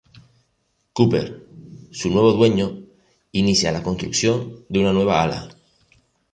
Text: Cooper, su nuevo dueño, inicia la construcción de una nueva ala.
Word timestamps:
Cooper, 0.93 1.45
su 1.91 2.09
nuevo 2.09 2.31
dueño, 2.33 2.87
inicia 3.33 3.71
la 3.71 3.83
construcción 3.83 4.65
de 4.67 4.79
una 4.79 4.93
nueva 4.93 5.21
ala. 5.21 5.47